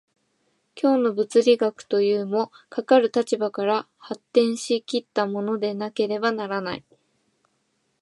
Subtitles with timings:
[0.75, 6.83] 今日の物理学というも、かかる立場から発展し来ったものでなければならない。